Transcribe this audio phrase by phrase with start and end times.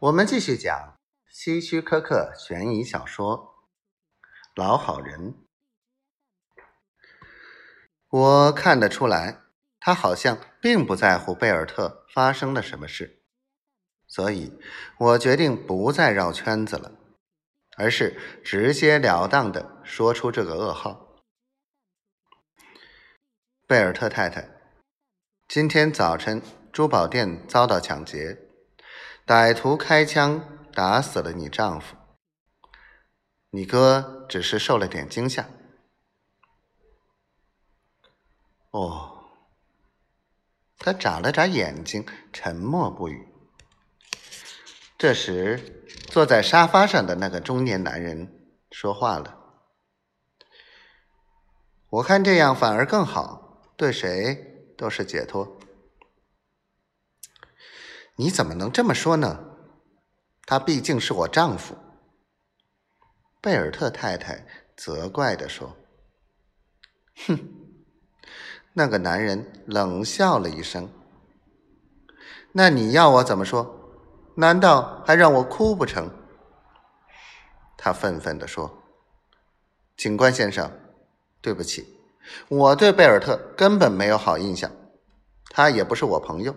[0.00, 0.98] 我们继续讲
[1.28, 3.36] 希区柯克悬疑小说
[4.54, 5.34] 《老好人》。
[8.08, 9.42] 我看得出来，
[9.78, 13.22] 他好像并不在乎贝尔特发生了什么事，
[14.06, 14.58] 所以
[14.98, 16.92] 我决定不再绕圈子了，
[17.76, 21.18] 而是直截了当的说出这个噩耗：
[23.66, 24.48] 贝尔特太太，
[25.46, 26.40] 今天早晨
[26.72, 28.46] 珠宝店遭到抢劫。
[29.30, 31.94] 歹徒开枪打死了你丈夫，
[33.50, 35.48] 你哥只是受了点惊吓。
[38.72, 39.22] 哦，
[40.78, 43.28] 他眨了眨眼睛，沉默不语。
[44.98, 49.38] 这时，坐在沙发上的那个中年男人说话了
[51.88, 55.56] ：“我看这样反而更好，对谁都是解脱。”
[58.20, 59.40] 你怎么能这么说呢？
[60.44, 61.74] 他毕竟是我丈夫。”
[63.40, 65.74] 贝尔特太太责怪地说。
[67.26, 67.38] “哼！”
[68.74, 70.86] 那个男人冷笑了一声。
[72.52, 73.64] “那你要我怎么说？
[74.34, 76.10] 难道还让我哭不成？”
[77.78, 78.70] 他愤愤地说。
[79.96, 80.70] “警官先生，
[81.40, 81.88] 对不起，
[82.48, 84.70] 我对贝尔特根本没有好印象，
[85.48, 86.54] 他也不是我朋友。”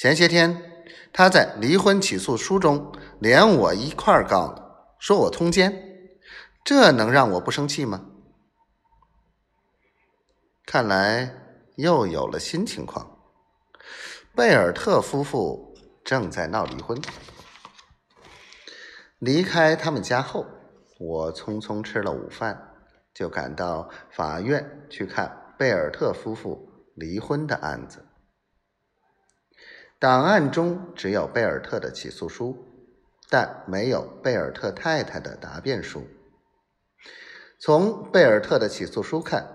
[0.00, 6.08] 前些天，他在离婚起诉书中连我一块儿告了，说我通奸，
[6.64, 8.06] 这能让我不生气吗？
[10.64, 11.34] 看来
[11.76, 13.18] 又有了新情况，
[14.34, 16.98] 贝尔特夫妇正在闹离婚。
[19.18, 20.46] 离开他们家后，
[20.98, 22.72] 我匆匆吃了午饭，
[23.12, 28.06] 就赶到法院去看贝尔特夫妇离婚的案子。
[30.00, 32.56] 档案中只有贝尔特的起诉书，
[33.28, 36.04] 但没有贝尔特太太的答辩书。
[37.58, 39.46] 从贝尔特的起诉书看，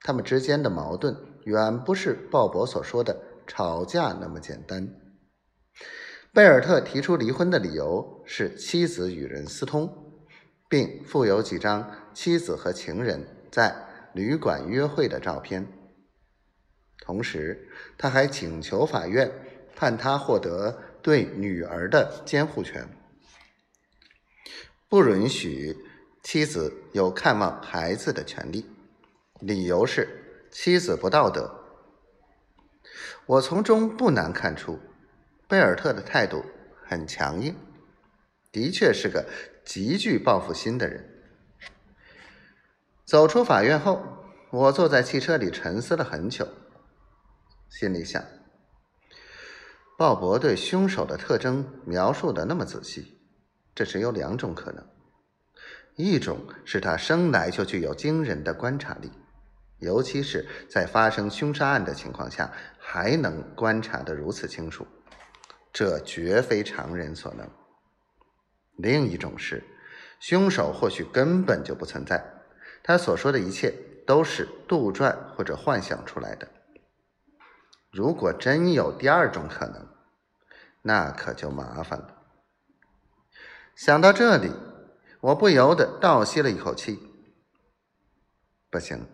[0.00, 4.88] 他们之间的矛盾远不是鲍勃所说的吵架那么简单。
[6.32, 9.88] 贝尔特提出离婚的理由是妻子与人私通，
[10.68, 13.72] 并附有几张妻子和情人在
[14.12, 15.68] 旅馆约会的照片。
[16.98, 19.30] 同时，他还请求法院。
[19.76, 22.88] 判他获得对女儿的监护权，
[24.88, 25.76] 不允许
[26.22, 28.64] 妻子有看望孩子的权利。
[29.40, 31.52] 理由是妻子不道德。
[33.26, 34.78] 我从中不难看出，
[35.48, 36.44] 贝尔特的态度
[36.86, 37.54] 很强硬，
[38.52, 39.26] 的确是个
[39.64, 41.10] 极具报复心的人。
[43.04, 44.02] 走出法院后，
[44.50, 46.48] 我坐在汽车里沉思了很久，
[47.68, 48.22] 心里想。
[49.96, 53.20] 鲍勃对凶手的特征描述的那么仔细，
[53.74, 54.84] 这只有两种可能：
[55.94, 59.12] 一种是他生来就具有惊人的观察力，
[59.78, 64.84] 尤其是在发生凶杀案的情况下还能观察得如此清楚，
[65.72, 67.46] 这绝非常人所能；
[68.76, 69.62] 另一种是，
[70.18, 72.24] 凶手或许根本就不存在，
[72.82, 73.72] 他所说的一切
[74.04, 76.48] 都是杜撰或者幻想出来的。
[77.94, 79.86] 如果真有第二种可能，
[80.82, 82.22] 那可就麻烦了。
[83.76, 84.52] 想到这里，
[85.20, 86.98] 我不由得倒吸了一口气。
[88.68, 89.06] 不行，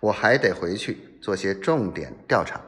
[0.00, 2.62] 我还得回去做些重点调查。